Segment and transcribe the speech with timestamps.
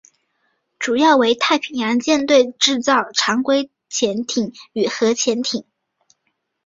[0.79, 5.63] 主要为太平洋舰队制造常规潜艇与核潜艇。